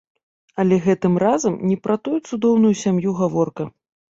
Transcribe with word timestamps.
Але 0.63 0.77
гэтым 0.85 1.13
разам 1.25 1.59
не 1.73 1.77
пра 1.83 1.99
гэтую 1.99 2.17
цудоўную 2.29 2.73
сям'ю 2.83 3.17
гаворка. 3.21 3.63